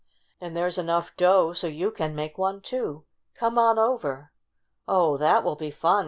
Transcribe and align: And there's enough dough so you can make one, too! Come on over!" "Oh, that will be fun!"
And 0.39 0.57
there's 0.57 0.79
enough 0.79 1.15
dough 1.15 1.53
so 1.53 1.67
you 1.67 1.91
can 1.91 2.15
make 2.15 2.35
one, 2.35 2.61
too! 2.61 3.03
Come 3.35 3.59
on 3.59 3.77
over!" 3.77 4.31
"Oh, 4.87 5.15
that 5.17 5.43
will 5.43 5.55
be 5.55 5.69
fun!" 5.69 5.99